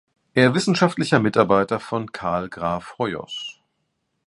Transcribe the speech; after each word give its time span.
Er 0.33 0.55
wissenschaftlicher 0.55 1.19
Mitarbeiter 1.19 1.79
von 1.79 2.11
Carl 2.11 2.49
Graf 2.49 2.95
Hoyos. 2.97 3.61